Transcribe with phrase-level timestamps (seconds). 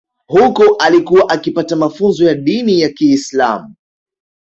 [0.27, 3.73] Huko alikuwa akipata mafunzo ya dini ya Kiislam